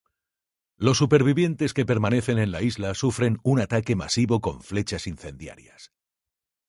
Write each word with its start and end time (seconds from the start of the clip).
Los 0.77 0.97
supervivientes 0.97 1.75
que 1.75 1.85
permanecen 1.85 2.39
en 2.39 2.49
la 2.49 2.63
isla 2.63 2.95
sufren 2.95 3.37
un 3.43 3.59
ataque 3.61 3.95
masivo 3.95 4.41
con 4.41 4.63
flechas 4.63 5.05
incendiarias. 5.05 5.91